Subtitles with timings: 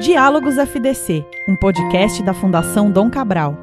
[0.00, 3.56] Diálogos FDC, um podcast da Fundação Dom Cabral.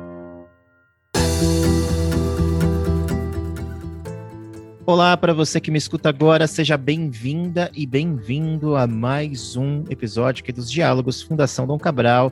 [4.83, 10.41] Olá para você que me escuta agora, seja bem-vinda e bem-vindo a mais um episódio
[10.41, 12.31] aqui dos Diálogos Fundação Dom Cabral.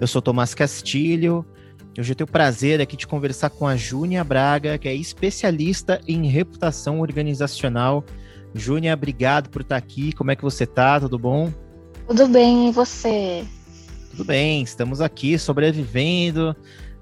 [0.00, 1.44] Eu sou Tomás Castilho.
[1.98, 6.00] Hoje eu tenho o prazer aqui de conversar com a Júnia Braga, que é especialista
[6.06, 8.04] em reputação organizacional.
[8.54, 10.12] Júnia, obrigado por estar aqui.
[10.12, 11.00] Como é que você está?
[11.00, 11.52] Tudo bom?
[12.14, 13.42] Tudo bem, e você?
[14.10, 16.54] Tudo bem, estamos aqui sobrevivendo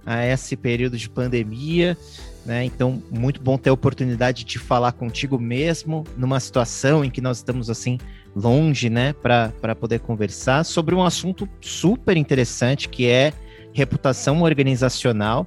[0.06, 1.98] a esse período de pandemia,
[2.46, 2.64] né?
[2.64, 7.38] Então, muito bom ter a oportunidade de falar contigo mesmo, numa situação em que nós
[7.38, 7.98] estamos assim
[8.37, 13.32] longe, né, para poder conversar sobre um assunto super interessante que é
[13.73, 15.45] reputação organizacional.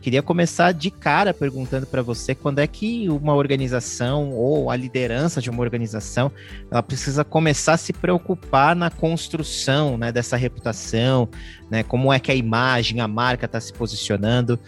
[0.00, 5.40] Queria começar de cara perguntando para você quando é que uma organização ou a liderança
[5.40, 6.30] de uma organização
[6.70, 11.28] ela precisa começar a se preocupar na construção né, dessa reputação,
[11.70, 14.58] né, como é que a imagem, a marca está se posicionando.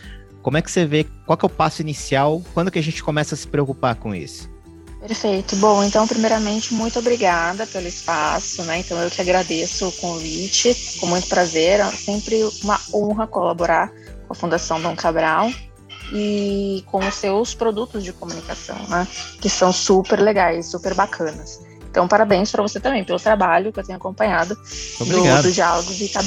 [0.42, 3.34] Como é que você vê, qual é o passo inicial, quando que a gente começa
[3.34, 4.48] a se preocupar com isso?
[5.00, 5.56] Perfeito.
[5.56, 8.80] Bom, então, primeiramente, muito obrigada pelo espaço, né?
[8.80, 13.90] Então, eu que agradeço o convite, com muito prazer, é sempre uma honra colaborar
[14.30, 15.50] com a Fundação Dom Cabral
[16.12, 19.06] e com os seus produtos de comunicação, né?
[19.40, 21.60] Que são super legais, super bacanas.
[21.90, 24.54] Então, parabéns para você também pelo trabalho que eu tenho acompanhado
[25.00, 26.20] do, do Diálogos e tá,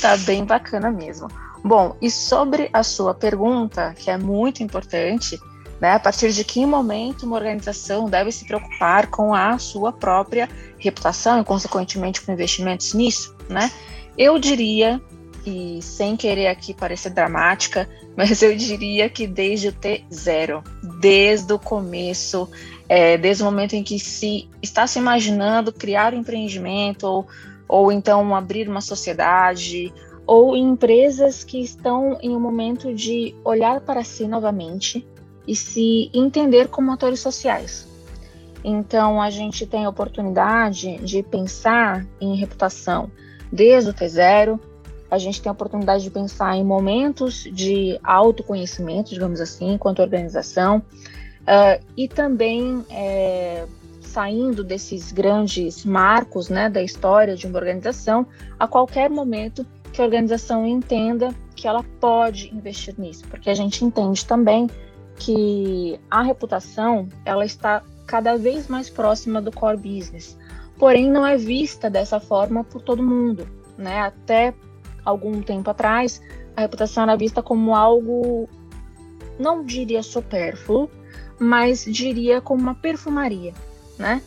[0.00, 1.26] tá bem bacana mesmo.
[1.64, 5.36] Bom, e sobre a sua pergunta, que é muito importante,
[5.80, 5.94] né?
[5.94, 11.40] A partir de que momento uma organização deve se preocupar com a sua própria reputação
[11.40, 13.34] e, consequentemente, com investimentos nisso?
[13.48, 13.72] Né?
[14.16, 15.00] Eu diria,
[15.46, 20.62] e sem querer aqui parecer dramática, mas eu diria que desde o T0,
[21.00, 22.48] desde o começo,
[22.88, 27.26] é, desde o momento em que se está se imaginando criar um empreendimento ou,
[27.68, 29.92] ou então abrir uma sociedade,
[30.26, 35.04] ou empresas que estão em um momento de olhar para si novamente
[35.46, 37.88] e se entender como atores sociais.
[38.62, 43.10] Então, a gente tem a oportunidade de pensar em reputação
[43.50, 44.60] desde o T0,
[45.10, 50.78] a gente tem a oportunidade de pensar em momentos de autoconhecimento, digamos assim, enquanto organização,
[50.78, 53.66] uh, e também é,
[54.00, 58.26] saindo desses grandes marcos né, da história de uma organização,
[58.58, 63.84] a qualquer momento que a organização entenda que ela pode investir nisso, porque a gente
[63.84, 64.68] entende também
[65.16, 70.38] que a reputação ela está cada vez mais próxima do core business,
[70.78, 74.00] porém não é vista dessa forma por todo mundo, né?
[74.00, 74.54] Até
[75.04, 76.20] algum tempo atrás,
[76.56, 78.48] a reputação era vista como algo,
[79.38, 80.90] não diria supérfluo,
[81.38, 83.54] mas diria como uma perfumaria,
[83.98, 84.22] né?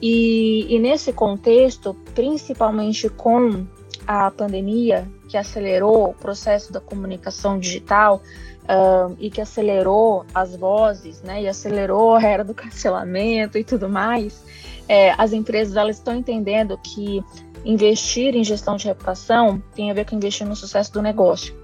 [0.00, 3.66] E, e nesse contexto, principalmente com
[4.06, 8.20] a pandemia, que acelerou o processo da comunicação digital,
[8.62, 13.88] uh, e que acelerou as vozes, né, e acelerou a era do cancelamento e tudo
[13.88, 14.42] mais,
[14.88, 17.22] é, as empresas elas estão entendendo que
[17.64, 21.54] investir em gestão de reputação tem a ver com investir no sucesso do negócio.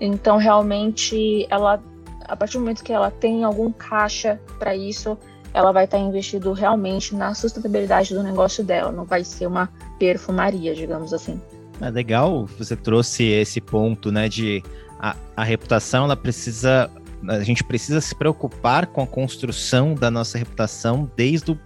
[0.00, 1.82] Então, realmente, ela,
[2.26, 5.16] a partir do momento que ela tem algum caixa para isso,
[5.54, 10.74] ela vai estar investindo realmente na sustentabilidade do negócio dela, não vai ser uma perfumaria,
[10.74, 11.40] digamos assim.
[11.80, 14.62] É legal, você trouxe esse ponto, né, de
[14.98, 16.90] a, a reputação, ela precisa
[17.28, 21.58] a gente precisa se preocupar com a construção da nossa reputação desde o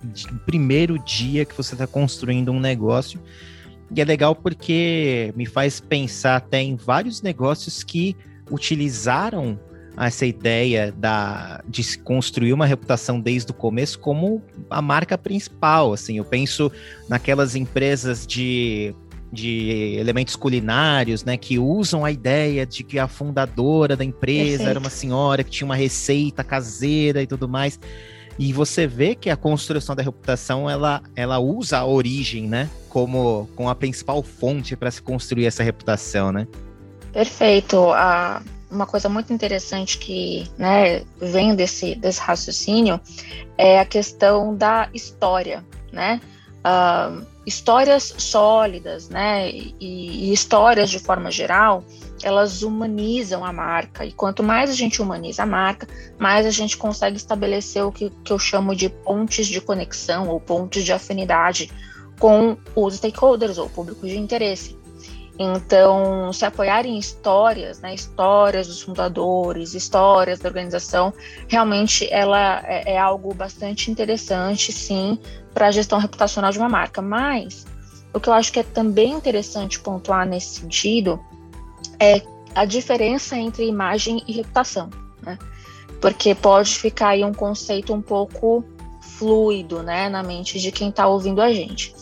[0.47, 3.21] primeiro dia que você está construindo um negócio.
[3.95, 8.17] E é legal porque me faz pensar até em vários negócios que
[8.51, 9.59] utilizaram
[9.97, 15.93] essa ideia da, de construir uma reputação desde o começo como a marca principal.
[15.93, 16.71] Assim, eu penso
[17.09, 18.95] naquelas empresas de
[19.33, 24.69] de elementos culinários, né, que usam a ideia de que a fundadora da empresa Perfeito.
[24.69, 27.79] era uma senhora que tinha uma receita caseira e tudo mais.
[28.39, 33.49] E você vê que a construção da reputação ela, ela usa a origem, né, como,
[33.55, 36.47] como a principal fonte para se construir essa reputação, né?
[37.13, 37.91] Perfeito.
[37.93, 43.01] Ah, uma coisa muito interessante que né, vem desse, desse raciocínio
[43.59, 46.21] é a questão da história, né?
[46.61, 51.83] Uh, histórias sólidas, né, e, e, histórias de forma geral,
[52.23, 54.05] elas humanizam a marca.
[54.05, 55.87] E quanto mais a gente humaniza a marca,
[56.19, 60.41] mais a gente consegue estabelecer o que, que eu chamo de pontes de conexão ou
[60.41, 61.71] pontes de afinidade
[62.19, 64.79] com os stakeholders ou público de interesse.
[65.43, 71.15] Então, se apoiar em histórias, né, histórias dos fundadores, histórias da organização,
[71.49, 75.19] realmente ela é, é algo bastante interessante, sim,
[75.55, 77.01] para a gestão reputacional de uma marca.
[77.01, 77.67] Mas
[78.13, 81.19] o que eu acho que é também interessante pontuar nesse sentido
[82.01, 82.23] é
[82.55, 84.91] a diferença entre imagem e reputação,
[85.23, 85.39] né?
[86.01, 88.65] Porque pode ficar aí um conceito um pouco
[89.19, 91.95] fluido, né, na mente de quem está ouvindo a gente.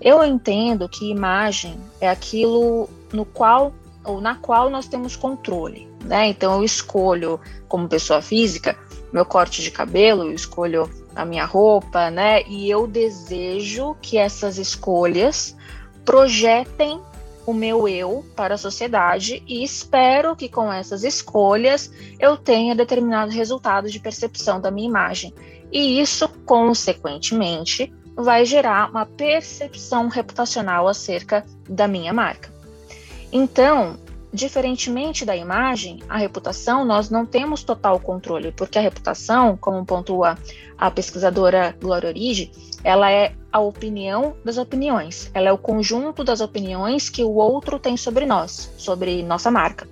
[0.00, 3.72] Eu entendo que imagem é aquilo no qual
[4.04, 6.28] ou na qual nós temos controle, né?
[6.28, 8.76] Então eu escolho como pessoa física
[9.14, 12.42] meu corte de cabelo, eu escolho a minha roupa, né?
[12.48, 15.56] E eu desejo que essas escolhas
[16.04, 17.00] projetem
[17.46, 23.34] o meu eu para a sociedade e espero que com essas escolhas eu tenha determinados
[23.34, 25.32] resultados de percepção da minha imagem.
[25.70, 32.52] E isso, consequentemente, vai gerar uma percepção reputacional acerca da minha marca.
[33.32, 33.98] Então,
[34.34, 40.36] diferentemente da imagem, a reputação nós não temos total controle, porque a reputação, como pontua
[40.76, 42.50] a pesquisadora Glória Origi,
[42.82, 45.30] ela é a opinião das opiniões.
[45.32, 49.88] Ela é o conjunto das opiniões que o outro tem sobre nós, sobre nossa marca.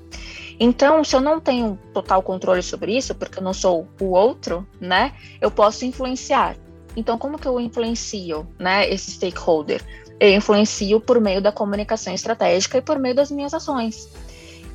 [0.59, 4.67] Então, se eu não tenho total controle sobre isso, porque eu não sou o outro,
[4.81, 6.56] né, eu posso influenciar.
[6.97, 9.83] Então, como que eu influencio, né, esse stakeholder?
[10.19, 14.09] Eu influencio por meio da comunicação estratégica e por meio das minhas ações.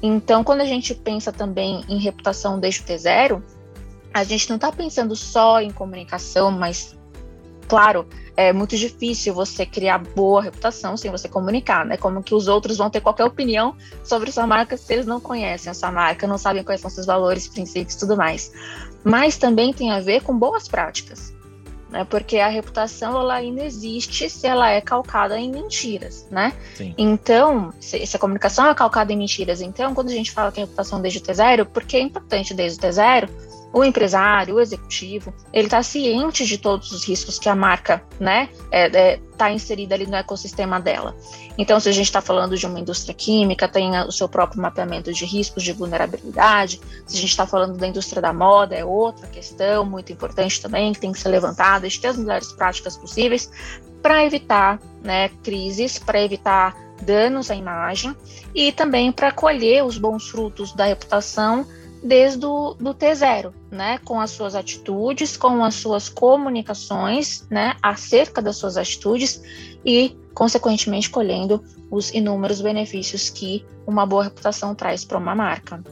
[0.01, 3.41] Então, quando a gente pensa também em reputação desde o T0,
[4.13, 6.95] a gente não está pensando só em comunicação, mas,
[7.67, 11.97] claro, é muito difícil você criar boa reputação sem você comunicar, né?
[11.97, 15.71] Como que os outros vão ter qualquer opinião sobre sua marca se eles não conhecem
[15.71, 18.51] a sua marca, não sabem quais são seus valores, princípios e tudo mais.
[19.03, 21.36] Mas também tem a ver com boas práticas
[21.89, 22.05] né?
[22.05, 26.53] Porque a reputação ela ainda existe se ela é calcada em mentiras, né?
[26.75, 26.93] Sim.
[26.97, 30.59] Então, se, se, a comunicação é calcada em mentiras, então quando a gente fala que
[30.59, 33.29] a reputação desde o T0, porque é importante desde o T0,
[33.73, 38.49] o empresário, o executivo, ele está ciente de todos os riscos que a marca, né,
[38.51, 41.15] está é, é, tá inserida ali no ecossistema dela.
[41.57, 45.11] Então, se a gente está falando de uma indústria química, tem o seu próprio mapeamento
[45.13, 46.79] de riscos de vulnerabilidade.
[47.05, 50.93] Se a gente está falando da indústria da moda, é outra questão muito importante também
[50.93, 53.51] que tem que ser levantada, de ter as melhores práticas possíveis
[54.01, 58.15] para evitar, né, crises, para evitar danos à imagem
[58.55, 61.65] e também para colher os bons frutos da reputação
[62.07, 68.41] desde o do T0, né, com as suas atitudes, com as suas comunicações, né, acerca
[68.41, 69.41] das suas atitudes
[69.85, 75.83] e, consequentemente, colhendo os inúmeros benefícios que uma boa reputação traz para uma marca.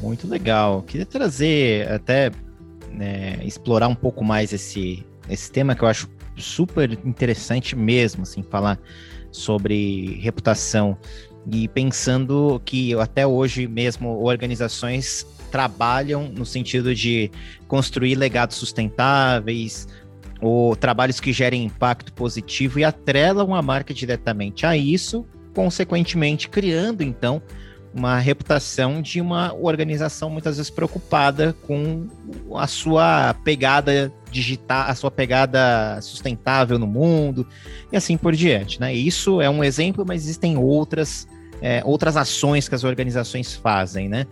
[0.00, 0.82] Muito legal.
[0.82, 2.30] Queria trazer até
[2.90, 8.42] né, explorar um pouco mais esse esse tema que eu acho super interessante mesmo, assim,
[8.42, 8.78] falar
[9.32, 10.96] sobre reputação
[11.50, 17.30] e pensando que até hoje mesmo organizações trabalham no sentido de
[17.68, 19.86] construir legados sustentáveis
[20.40, 27.02] ou trabalhos que gerem impacto positivo e atrelam a marca diretamente a isso, consequentemente criando
[27.02, 27.40] então
[27.94, 32.06] uma reputação de uma organização muitas vezes preocupada com
[32.54, 37.46] a sua pegada digital, a sua pegada sustentável no mundo
[37.90, 38.92] e assim por diante, né?
[38.92, 41.26] Isso é um exemplo, mas existem outras
[41.60, 44.26] é, outras ações que as organizações fazem, né?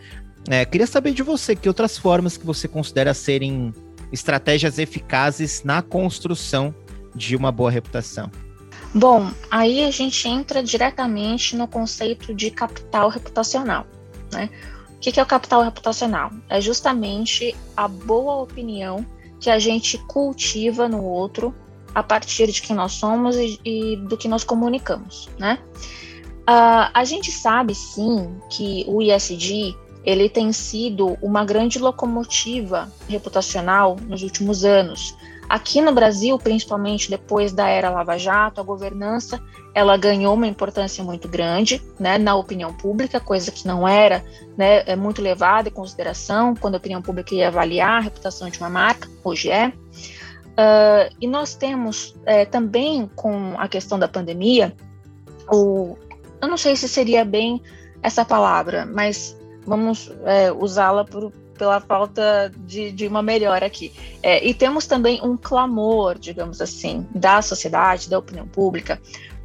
[0.49, 3.73] É, queria saber de você que outras formas que você considera serem
[4.13, 6.75] estratégias eficazes na construção
[7.15, 8.31] de uma boa reputação.
[8.95, 13.87] Bom, aí a gente entra diretamente no conceito de capital reputacional,
[14.33, 14.51] né?
[14.97, 16.31] O que é o capital reputacional?
[16.49, 19.05] É justamente a boa opinião
[19.41, 21.55] que a gente cultiva no outro
[21.95, 25.59] a partir de quem nós somos e, e do que nós comunicamos, né?
[26.45, 29.75] Uh, a gente sabe sim que o ISD
[30.05, 35.17] ele tem sido uma grande locomotiva reputacional nos últimos anos.
[35.49, 39.43] Aqui no Brasil, principalmente depois da era Lava Jato, a governança
[39.75, 44.25] ela ganhou uma importância muito grande né, na opinião pública, coisa que não era
[44.57, 48.59] né, é muito levada em consideração quando a opinião pública ia avaliar a reputação de
[48.59, 49.69] uma marca, hoje é.
[49.69, 54.75] Uh, e nós temos é, também com a questão da pandemia
[55.53, 55.99] o,
[56.45, 57.63] eu não sei se seria bem
[58.03, 59.37] essa palavra, mas
[59.67, 61.07] vamos é, usá-la
[61.57, 63.93] pela falta de, de, uma melhor aqui.
[64.23, 69.01] É, e temos também um clamor, digamos assim, da sociedade, da opinião pública,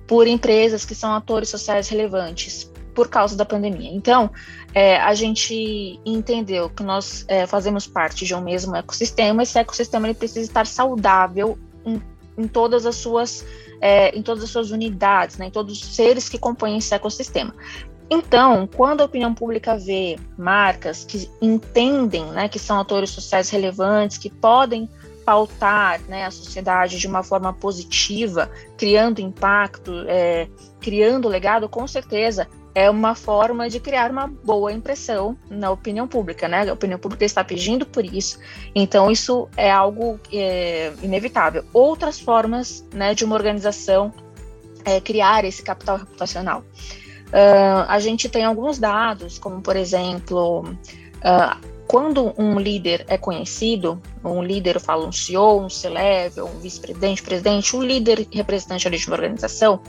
[0.05, 3.91] por empresas que são atores sociais relevantes por causa da pandemia.
[3.93, 4.29] Então,
[4.73, 10.07] é, a gente entendeu que nós é, fazemos parte de um mesmo ecossistema, esse ecossistema
[10.07, 11.57] ele precisa estar saudável
[12.39, 13.45] em todas as suas
[13.81, 17.53] é, em todas as suas unidades, né, em todos os seres que compõem esse ecossistema.
[18.09, 24.17] Então, quando a opinião pública vê marcas que entendem né, que são atores sociais relevantes,
[24.17, 24.89] que podem
[25.23, 30.47] pautar né, a sociedade de uma forma positiva, criando impacto, é,
[30.81, 36.47] criando legado, com certeza é uma forma de criar uma boa impressão na opinião pública,
[36.47, 36.69] né?
[36.69, 38.39] A opinião pública está pedindo por isso,
[38.73, 41.63] então isso é algo é, inevitável.
[41.73, 44.13] Outras formas, né, de uma organização
[44.85, 46.63] é, criar esse capital reputacional.
[47.29, 54.01] Uh, a gente tem alguns dados, como por exemplo, uh, quando um líder é conhecido,
[54.23, 58.97] um líder, eu falo um CEO, um C-level, um vice-presidente, presidente, um líder representante ali
[58.97, 59.81] de uma organização,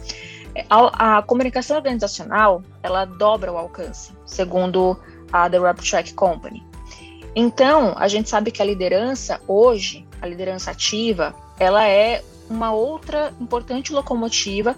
[0.69, 4.99] a, a, comunicação organizacional, ela dobra o alcance, segundo
[5.33, 6.64] a The Rap Track Company.
[7.35, 13.33] Então, a gente sabe que a liderança hoje, a liderança ativa, ela é uma outra
[13.40, 14.75] importante locomotiva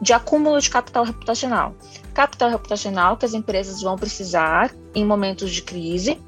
[0.00, 1.74] de acúmulo de capital reputacional.
[2.12, 6.20] Capital reputacional que as empresas vão precisar em momentos de crise,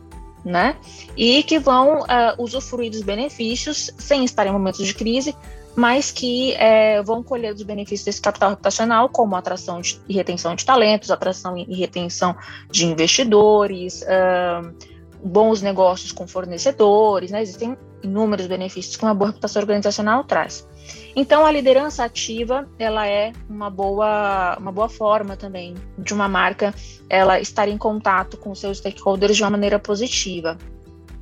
[0.45, 0.77] né?
[1.17, 2.07] E que vão uh,
[2.39, 5.37] usufruir dos benefícios sem estar em momentos de crise,
[5.79, 10.57] mas que é, vão colher os benefícios desse capital reputacional, como atração de, e retenção
[10.57, 12.35] de talentos, atração e retenção
[12.69, 14.75] de investidores, uh,
[15.23, 17.41] bons negócios com fornecedores, né?
[17.41, 20.67] Existem inúmeros benefícios que uma boa reputação organizacional traz.
[21.15, 26.75] Então, a liderança ativa, ela é uma boa, uma boa forma também de uma marca
[27.09, 30.59] ela estar em contato com seus stakeholders de uma maneira positiva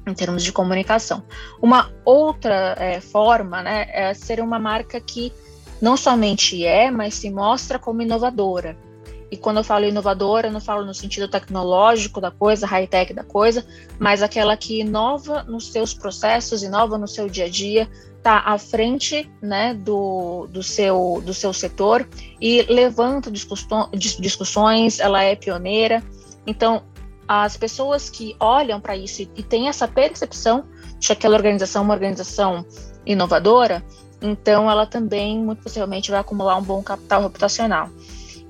[0.06, 1.22] em termos de comunicação.
[1.60, 5.32] Uma outra é, forma, né, é ser uma marca que
[5.80, 8.76] não somente é, mas se mostra como inovadora.
[9.30, 13.24] E quando eu falo inovadora, eu não falo no sentido tecnológico da coisa, high-tech da
[13.24, 13.66] coisa,
[13.98, 18.56] mas aquela que inova nos seus processos, inova no seu dia a dia, está à
[18.56, 22.08] frente né, do, do, seu, do seu setor
[22.40, 26.02] e levanta discussões, ela é pioneira.
[26.46, 26.84] Então,
[27.28, 30.64] as pessoas que olham para isso e, têm essa percepção
[30.98, 32.64] de que aquela organização é uma organização
[33.04, 33.84] inovadora,
[34.20, 37.90] então ela também, muito possivelmente, vai acumular um bom capital reputacional.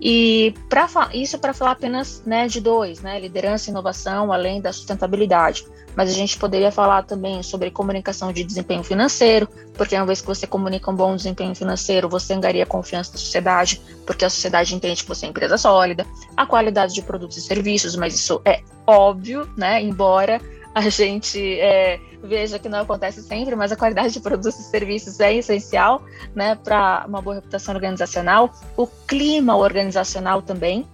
[0.00, 4.72] E para isso para falar apenas né, de dois, né, liderança e inovação, além da
[4.72, 5.66] sustentabilidade.
[5.94, 10.26] Mas a gente poderia falar também sobre comunicação de desempenho financeiro, porque uma vez que
[10.26, 14.74] você comunica um bom desempenho financeiro, você angaria a confiança da sociedade, porque a sociedade
[14.74, 18.60] entende que você é empresa sólida, a qualidade de produtos e serviços, mas isso é
[18.86, 19.82] óbvio, né?
[19.82, 20.38] Embora
[20.76, 25.18] a gente é, veja que não acontece sempre, mas a qualidade de produtos e serviços
[25.21, 26.02] é essencial
[26.35, 28.52] né, para uma boa reputação organizacional.
[28.76, 30.87] O clima organizacional também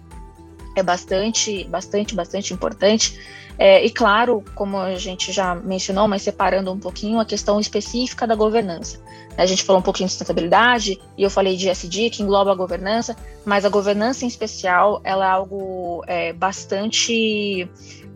[0.77, 3.19] é bastante, bastante, bastante importante.
[3.59, 8.25] É, e claro, como a gente já mencionou, mas separando um pouquinho a questão específica
[8.25, 9.01] da governança.
[9.37, 12.55] A gente falou um pouquinho de sustentabilidade e eu falei de SD, que engloba a
[12.55, 17.67] governança, mas a governança em especial ela é algo é, bastante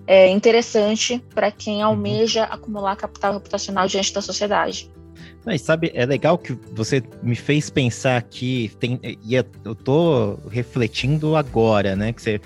[0.07, 1.89] é, interessante para quem uhum.
[1.89, 4.89] almeja acumular capital reputacional diante da sociedade.
[5.45, 11.35] Mas sabe, é legal que você me fez pensar aqui, tem, e eu tô refletindo
[11.35, 12.11] agora, né?
[12.11, 12.41] Que você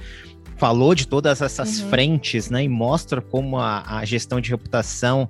[0.58, 1.89] falou de todas essas uhum.
[1.89, 2.63] frentes, né?
[2.63, 5.27] E mostra como a, a, gestão de reputação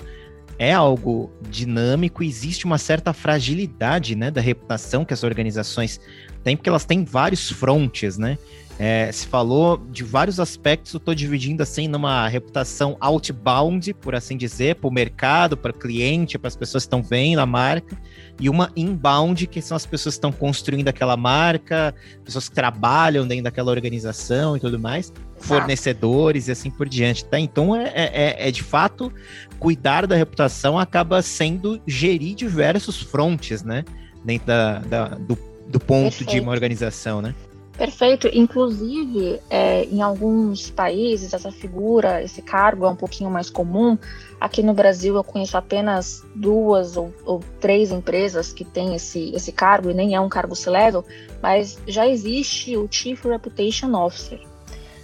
[0.59, 5.99] é algo dinâmico, existe uma certa fragilidade, né, da reputação que as organizações
[6.43, 8.37] têm, porque elas têm vários frontes, né?
[8.79, 14.35] É, se falou de vários aspectos, eu estou dividindo assim numa reputação outbound, por assim
[14.35, 17.95] dizer, para o mercado, para o cliente, para as pessoas que estão vendo a marca,
[18.39, 21.93] e uma inbound, que são as pessoas que estão construindo aquela marca,
[22.25, 27.39] pessoas que trabalham dentro daquela organização e tudo mais, fornecedores e assim por diante, tá?
[27.39, 29.13] Então é, é, é de fato
[29.59, 33.83] cuidar da reputação acaba sendo gerir diversos frontes, né?
[34.23, 35.37] Dentro da, da do,
[35.67, 36.31] do ponto Perfeito.
[36.31, 37.35] de uma organização, né?
[37.77, 38.29] Perfeito.
[38.33, 43.97] Inclusive, é, em alguns países, essa figura, esse cargo é um pouquinho mais comum.
[44.39, 49.51] Aqui no Brasil, eu conheço apenas duas ou, ou três empresas que têm esse, esse
[49.51, 51.05] cargo, e nem é um cargo C-level,
[51.41, 54.39] mas já existe o Chief Reputation Officer.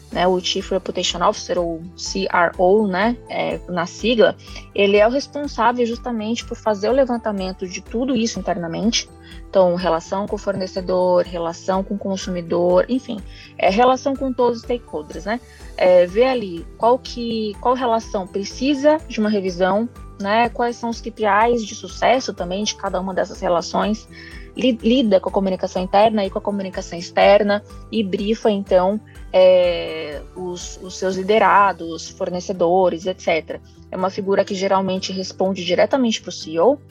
[0.09, 4.37] Né, o Chief Reputation Officer, ou CRO, né, é, na sigla,
[4.73, 9.09] ele é o responsável justamente por fazer o levantamento de tudo isso internamente,
[9.49, 13.17] então, relação com o fornecedor, relação com o consumidor, enfim,
[13.57, 15.39] é, relação com todos os stakeholders, né?
[15.77, 19.87] É, ver ali qual que qual relação precisa de uma revisão,
[20.19, 20.49] né?
[20.49, 24.07] Quais são os KPIs de sucesso também de cada uma dessas relações,
[24.55, 28.99] lida com a comunicação interna e com a comunicação externa e brifa então
[29.31, 33.61] é, os, os, seus liderados, fornecedores, etc.
[33.91, 36.81] É uma figura que geralmente responde diretamente para o CEO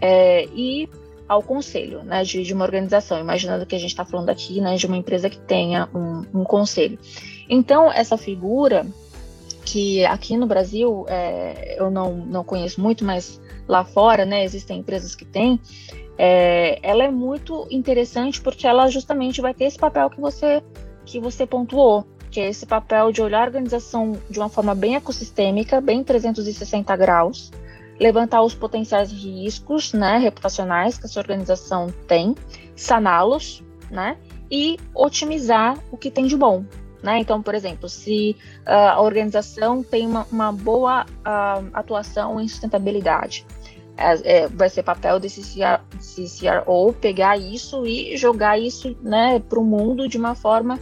[0.00, 0.88] é, e
[1.28, 4.76] ao conselho né, de, de, uma organização, imaginando que a gente está falando aqui né,
[4.76, 6.98] de uma empresa que tenha um, um, conselho.
[7.48, 8.86] Então, essa figura,
[9.64, 14.80] que aqui no Brasil, é, eu não, não conheço muito, mas lá fora, né, existem
[14.80, 15.58] empresas que têm,
[16.16, 20.62] é, ela é muito interessante porque ela justamente vai ter esse papel que você,
[21.04, 24.96] que você pontuou, que é esse papel de olhar a organização de uma forma bem
[24.96, 27.50] ecossistêmica, bem 360 graus,
[27.98, 32.34] levantar os potenciais riscos né, reputacionais que essa organização tem,
[32.74, 34.16] saná-los, né,
[34.50, 36.64] e otimizar o que tem de bom.
[37.02, 37.18] Né?
[37.18, 38.36] Então, por exemplo, se
[38.66, 43.46] uh, a organização tem uma, uma boa uh, atuação em sustentabilidade,
[43.96, 45.40] é, é, vai ser papel desse,
[45.94, 50.80] desse CRO pegar isso e jogar isso né, para o mundo de uma forma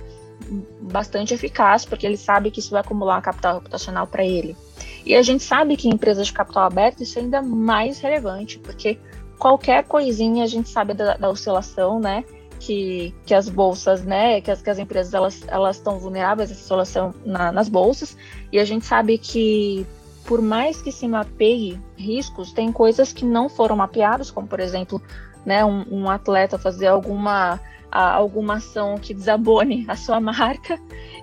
[0.80, 4.56] bastante eficaz, porque ele sabe que isso vai acumular capital reputacional para ele.
[5.04, 8.58] E a gente sabe que em empresas de capital aberto isso é ainda mais relevante,
[8.58, 8.98] porque
[9.38, 12.24] qualquer coisinha a gente sabe da, da oscilação, né?
[12.60, 16.60] Que, que as bolsas, né, que as, que as empresas elas, elas estão vulneráveis essa
[16.60, 18.16] oscilação na, nas bolsas,
[18.52, 19.84] e a gente sabe que
[20.24, 25.02] por mais que se mapeie riscos, tem coisas que não foram mapeadas, como por exemplo,
[25.44, 27.60] né, um, um atleta fazer alguma
[27.92, 30.80] a alguma ação que desabone a sua marca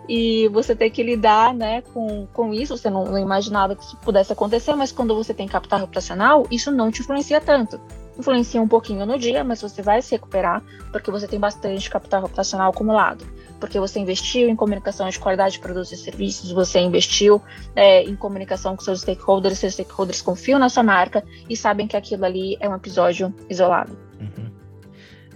[0.07, 2.77] e você ter que lidar né, com, com isso.
[2.77, 6.71] Você não, não, imaginava que isso pudesse acontecer, mas quando você tem capital reputacional, isso
[6.71, 7.81] não te influencia tanto.
[8.17, 10.61] Influencia um pouquinho no dia, mas você vai se recuperar
[10.91, 13.25] porque você tem bastante capital reputacional acumulado.
[13.59, 17.41] Porque você investiu em comunicação de qualidade de produtos e serviços, você investiu
[17.75, 21.97] é, em comunicação com seus stakeholders, seus stakeholders confiam na sua marca e sabem que
[21.97, 23.97] aquilo ali é um episódio isolado.
[24.19, 24.58] Uhum.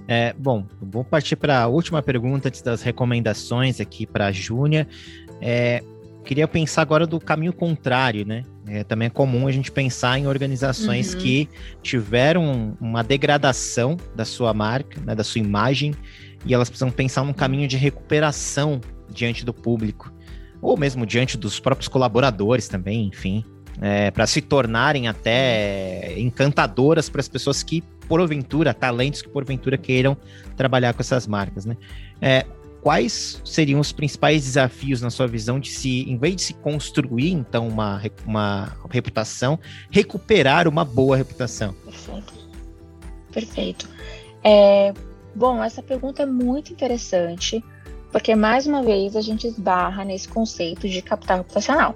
[0.07, 4.88] É, bom, vou partir para a última pergunta antes das recomendações aqui para a Júnia.
[5.41, 5.81] É,
[6.24, 8.43] queria pensar agora do caminho contrário, né?
[8.67, 11.19] É, também é comum a gente pensar em organizações uhum.
[11.19, 11.50] que
[11.81, 15.93] tiveram uma degradação da sua marca, né, da sua imagem,
[16.45, 18.79] e elas precisam pensar num caminho de recuperação
[19.10, 20.13] diante do público,
[20.62, 23.43] ou mesmo diante dos próprios colaboradores também, enfim,
[23.81, 30.17] é, para se tornarem até encantadoras para as pessoas que porventura, talentos que porventura queiram
[30.55, 31.77] trabalhar com essas marcas, né?
[32.22, 32.45] É,
[32.83, 37.31] quais seriam os principais desafios na sua visão de se, em vez de se construir,
[37.31, 39.58] então, uma, uma reputação,
[39.89, 41.73] recuperar uma boa reputação?
[41.86, 42.34] Perfeito.
[43.32, 43.89] Perfeito.
[44.43, 44.93] É,
[45.34, 47.63] bom, essa pergunta é muito interessante,
[48.12, 51.95] porque, mais uma vez, a gente esbarra nesse conceito de capital reputacional.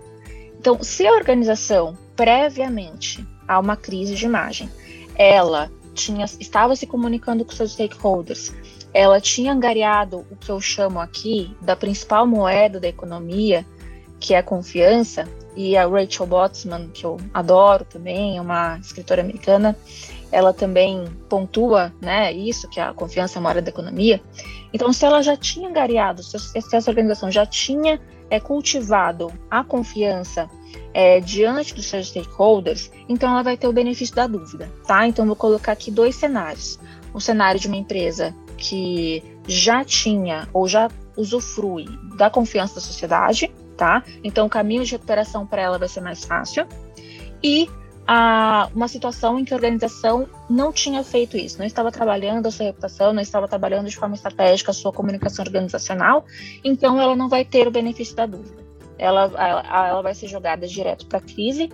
[0.58, 4.69] Então, se a organização, previamente a uma crise de imagem,
[5.15, 8.53] ela tinha, estava se comunicando com seus stakeholders,
[8.93, 13.65] ela tinha angariado o que eu chamo aqui da principal moeda da economia,
[14.19, 19.21] que é a confiança, e a Rachel Botsman, que eu adoro também, é uma escritora
[19.21, 19.75] americana,
[20.31, 24.21] ela também pontua né, isso, que a confiança é a moeda da economia.
[24.71, 30.47] Então, se ela já tinha angariado, se essa organização já tinha é, cultivado a confiança
[30.93, 35.08] é, diante dos seus stakeholders, então ela vai ter o benefício da dúvida, tá?
[35.08, 36.80] Então vou colocar aqui dois cenários.
[37.13, 41.86] O cenário de uma empresa que já tinha ou já usufrui
[42.17, 44.03] da confiança da sociedade, tá?
[44.23, 46.65] Então o caminho de recuperação para ela vai ser mais fácil.
[47.43, 47.69] E
[48.08, 52.51] a, uma situação em que a organização não tinha feito isso, não estava trabalhando a
[52.51, 56.25] sua reputação, não estava trabalhando de forma estratégica a sua comunicação organizacional,
[56.63, 58.66] então ela não vai ter o benefício da dúvida
[58.97, 61.69] ela, ela, ela vai ser jogada direto para a crise.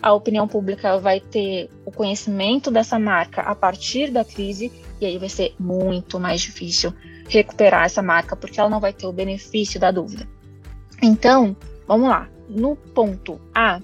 [0.00, 5.18] A opinião pública vai ter o conhecimento dessa marca a partir da crise, e aí
[5.18, 6.92] vai ser muito mais difícil
[7.28, 10.26] recuperar essa marca, porque ela não vai ter o benefício da dúvida.
[11.02, 12.28] Então, vamos lá.
[12.48, 13.80] No ponto A,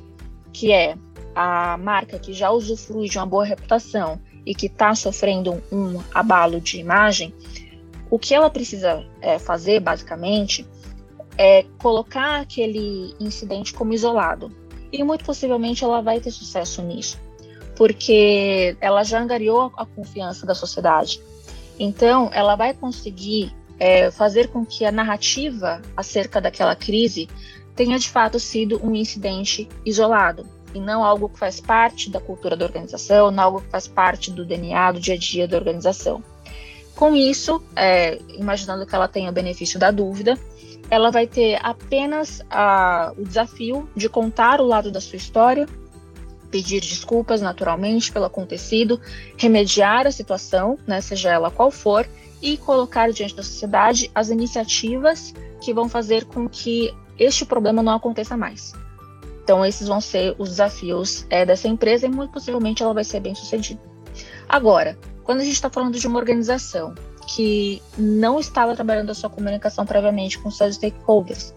[0.52, 0.96] que é
[1.34, 6.60] a marca que já usufrui de uma boa reputação e que está sofrendo um abalo
[6.60, 7.34] de imagem,
[8.10, 10.66] o que ela precisa é, fazer, basicamente,
[11.36, 14.50] é colocar aquele incidente como isolado.
[14.92, 17.18] E muito possivelmente ela vai ter sucesso nisso,
[17.76, 21.20] porque ela já angariou a confiança da sociedade.
[21.78, 27.28] Então, ela vai conseguir é, fazer com que a narrativa acerca daquela crise
[27.74, 32.56] tenha de fato sido um incidente isolado e não algo que faz parte da cultura
[32.56, 36.22] da organização, não algo que faz parte do DNA, do dia a dia da organização.
[36.96, 40.38] Com isso, é, imaginando que ela tenha o benefício da dúvida,
[40.90, 45.66] ela vai ter apenas a, o desafio de contar o lado da sua história,
[46.50, 49.00] pedir desculpas naturalmente pelo acontecido,
[49.36, 52.06] remediar a situação, né, seja ela qual for,
[52.40, 57.94] e colocar diante da sociedade as iniciativas que vão fazer com que este problema não
[57.94, 58.72] aconteça mais.
[59.42, 63.20] Então, esses vão ser os desafios é, dessa empresa e muito possivelmente ela vai ser
[63.20, 63.80] bem sucedida.
[64.48, 66.94] Agora, quando a gente está falando de uma organização
[67.26, 71.54] que não estava trabalhando a sua comunicação previamente com seus stakeholders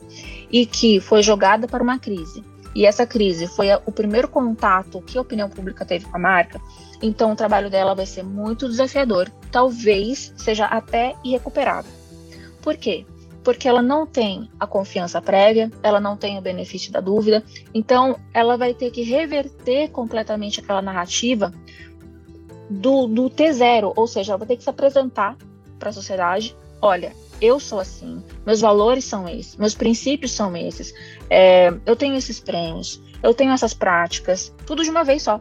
[0.52, 2.44] e que foi jogada para uma crise
[2.78, 6.62] e essa crise foi o primeiro contato que a opinião pública teve com a marca,
[7.02, 11.92] então o trabalho dela vai ser muito desafiador, talvez seja até irrecuperável.
[12.62, 13.04] Por quê?
[13.44, 18.20] Porque ela não tem a confiança prévia, ela não tem o benefício da dúvida, então
[18.32, 21.52] ela vai ter que reverter completamente aquela narrativa
[22.70, 25.36] do, do T0, ou seja, ela vai ter que se apresentar
[25.78, 30.94] para a sociedade: olha, eu sou assim, meus valores são esses, meus princípios são esses,
[31.30, 35.40] é, eu tenho esses prêmios, eu tenho essas práticas, tudo de uma vez só.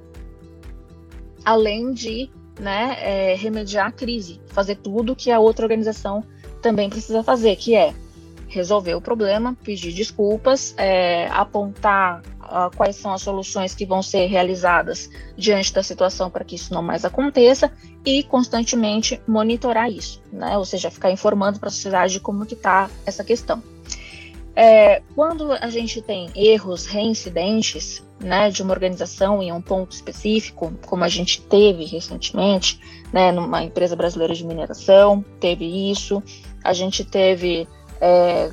[1.45, 6.25] Além de né, é, remediar a crise, fazer tudo que a outra organização
[6.61, 7.95] também precisa fazer, que é
[8.49, 14.27] resolver o problema, pedir desculpas, é, apontar uh, quais são as soluções que vão ser
[14.27, 17.71] realizadas diante da situação para que isso não mais aconteça
[18.05, 20.57] e constantemente monitorar isso, né?
[20.57, 23.63] Ou seja, ficar informando para a sociedade como que está essa questão.
[24.55, 30.73] É, quando a gente tem erros reincidentes, né, de uma organização em um ponto específico,
[30.87, 32.81] como a gente teve recentemente,
[33.13, 36.23] né, numa empresa brasileira de mineração, teve isso,
[36.65, 37.69] a gente teve
[38.01, 38.51] é,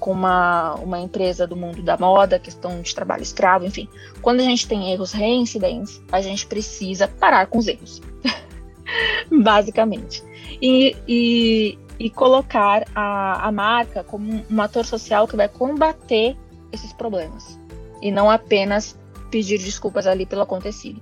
[0.00, 3.88] com uma, uma empresa do mundo da moda, questão de trabalho escravo, enfim.
[4.22, 8.00] Quando a gente tem erros reincidentes, a gente precisa parar com os erros,
[9.30, 10.24] basicamente.
[10.60, 16.36] E, e, e colocar a, a marca como um ator social que vai combater
[16.72, 17.58] esses problemas
[18.02, 18.98] e não apenas
[19.30, 21.00] pedir desculpas ali pelo acontecido.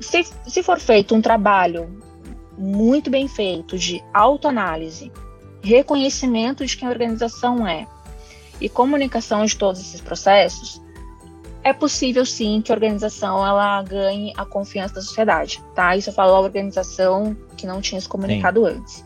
[0.00, 1.88] Se, se for feito um trabalho
[2.58, 5.12] muito bem feito de autoanálise,
[5.62, 7.86] reconhecimento de quem a organização é,
[8.60, 10.82] e comunicação de todos esses processos,
[11.62, 15.96] é possível sim que a organização ela ganhe a confiança da sociedade, tá?
[15.96, 18.74] Isso eu falo a organização que não tinha se comunicado sim.
[18.74, 19.04] antes.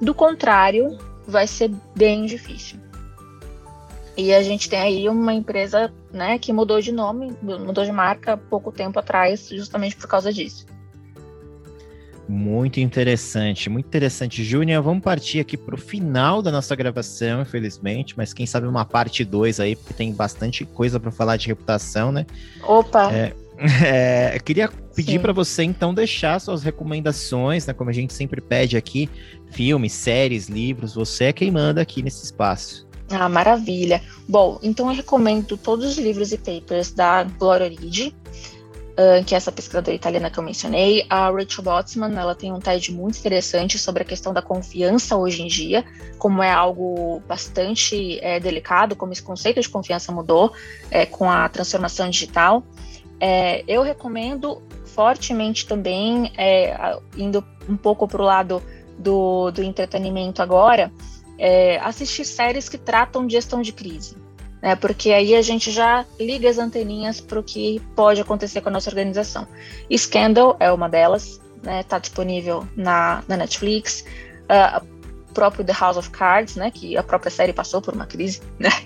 [0.00, 2.80] Do contrário, vai ser bem difícil.
[4.16, 8.36] E a gente tem aí uma empresa, né, que mudou de nome, mudou de marca
[8.36, 10.66] pouco tempo atrás, justamente por causa disso.
[12.32, 14.42] Muito interessante, muito interessante.
[14.42, 18.86] Júnior, vamos partir aqui para o final da nossa gravação, infelizmente, mas quem sabe uma
[18.86, 22.24] parte 2 aí, porque tem bastante coisa para falar de reputação, né?
[22.62, 23.12] Opa!
[23.12, 23.34] É,
[23.84, 27.74] é, eu queria pedir para você, então, deixar suas recomendações, né?
[27.74, 29.10] Como a gente sempre pede aqui,
[29.50, 32.88] filmes, séries, livros, você é quem manda aqui nesse espaço.
[33.10, 34.00] Ah, maravilha.
[34.26, 38.14] Bom, então eu recomendo todos os livros e papers da Gloria Origi,
[39.26, 41.06] que é essa pesquisadora italiana que eu mencionei.
[41.08, 45.42] A Rachel Botsman, ela tem um TED muito interessante sobre a questão da confiança hoje
[45.42, 45.84] em dia,
[46.18, 50.52] como é algo bastante é, delicado, como esse conceito de confiança mudou
[50.90, 52.62] é, com a transformação digital.
[53.18, 58.62] É, eu recomendo fortemente também, é, indo um pouco para o lado
[58.98, 60.92] do, do entretenimento agora,
[61.38, 64.21] é, assistir séries que tratam de gestão de crise
[64.62, 64.76] né?
[64.76, 68.72] Porque aí a gente já liga as anteninhas para o que pode acontecer com a
[68.72, 69.46] nossa organização.
[69.94, 71.80] Scandal é uma delas, né?
[71.80, 74.04] Está disponível na, na Netflix.
[74.44, 74.86] Uh,
[75.34, 76.70] próprio The House of Cards, né?
[76.70, 78.70] Que a própria série passou por uma crise, né?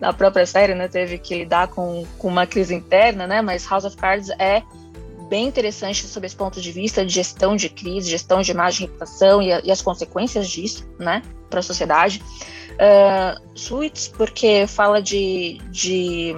[0.00, 0.88] A própria série, né?
[0.88, 3.42] Teve que lidar com, com uma crise interna, né?
[3.42, 4.62] Mas House of Cards é
[5.28, 8.86] bem interessante sob esse ponto de vista de gestão de crise, gestão de imagem e
[8.86, 11.20] reputação e, e as consequências disso, né,
[11.50, 12.22] para a sociedade.
[12.76, 16.34] Uh, porque fala de, de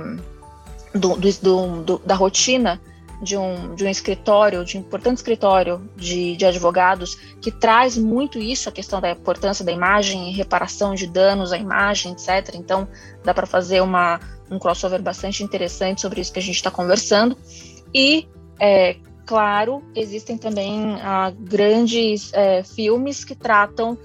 [0.94, 2.80] do, do, do, da rotina
[3.20, 8.38] de um, de um escritório, de um importante escritório de, de advogados, que traz muito
[8.38, 12.54] isso, a questão da importância da imagem, reparação de danos à imagem, etc.
[12.54, 12.86] Então,
[13.24, 14.20] dá para fazer uma,
[14.50, 17.36] um crossover bastante interessante sobre isso que a gente está conversando.
[17.92, 18.28] E,
[18.60, 18.96] é,
[19.26, 23.98] claro, existem também ah, grandes é, filmes que tratam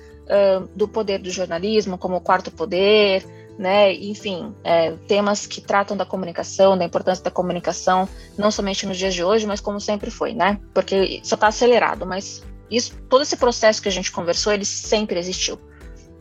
[0.76, 3.26] do poder do jornalismo, como o quarto poder,
[3.58, 3.94] né?
[3.94, 8.08] Enfim, é, temas que tratam da comunicação, da importância da comunicação,
[8.38, 10.60] não somente nos dias de hoje, mas como sempre foi, né?
[10.74, 15.20] Porque só está acelerado, mas isso, todo esse processo que a gente conversou, ele sempre
[15.20, 15.60] existiu,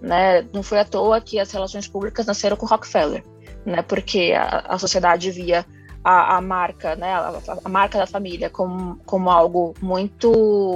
[0.01, 0.47] né?
[0.53, 3.25] Não foi à toa que as relações públicas nasceram com Rockefeller,
[3.65, 3.83] né?
[3.83, 5.65] Porque a, a sociedade via
[6.05, 10.31] a, a, marca, né, a, a, marca da família como, como algo muito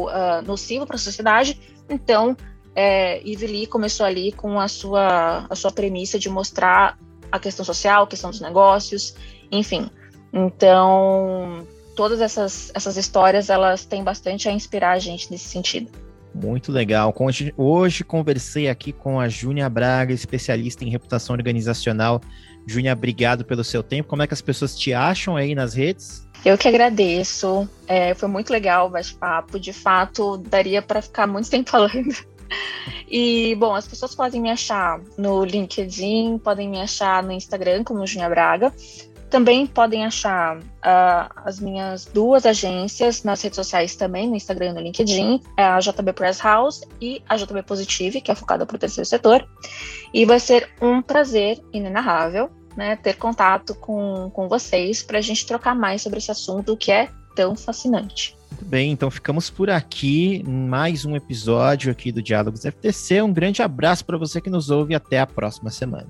[0.06, 2.36] uh, nocivo para a sociedade, então
[2.76, 6.98] é, Ivy Lee começou ali com a sua, a sua premissa de mostrar
[7.32, 9.14] a questão social, a questão dos negócios,
[9.50, 9.90] enfim.
[10.30, 15.90] Então, todas essas, essas histórias, elas têm bastante a inspirar a gente nesse sentido.
[16.34, 17.14] Muito legal.
[17.56, 22.20] Hoje conversei aqui com a Júnia Braga, especialista em reputação organizacional.
[22.66, 24.10] Júnia, obrigado pelo seu tempo.
[24.10, 26.28] Como é que as pessoas te acham aí nas redes?
[26.44, 27.66] Eu que agradeço.
[27.88, 29.58] É, foi muito legal o bate-papo.
[29.58, 32.35] De fato, daria para ficar muito tempo falando.
[33.08, 38.06] E, bom, as pessoas podem me achar no LinkedIn, podem me achar no Instagram como
[38.06, 38.72] Junia Braga.
[39.30, 44.72] Também podem achar uh, as minhas duas agências nas redes sociais também, no Instagram e
[44.74, 48.76] no LinkedIn, é a JB Press House e a JB Positive, que é focada para
[48.76, 49.46] o terceiro setor.
[50.14, 55.46] E vai ser um prazer inenarrável né, ter contato com, com vocês para a gente
[55.46, 58.35] trocar mais sobre esse assunto que é tão fascinante.
[58.50, 60.42] Muito bem, então ficamos por aqui.
[60.46, 63.20] Mais um episódio aqui do Diálogos FTC.
[63.22, 66.08] Um grande abraço para você que nos ouve e até a próxima semana.